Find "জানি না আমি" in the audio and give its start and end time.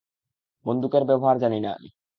1.39-1.89